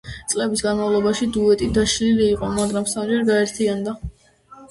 წლების 0.31 0.61
განმავლობაში 0.67 1.27
დუეტი 1.35 1.67
დაშლილი 1.75 2.25
იყო, 2.37 2.49
მაგრამ 2.55 2.87
სამჯერ 2.95 3.27
გაერთიანდა. 3.29 3.95